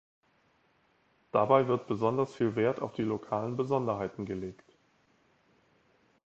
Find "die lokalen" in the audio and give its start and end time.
2.93-3.55